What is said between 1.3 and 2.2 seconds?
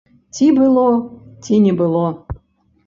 ці не было.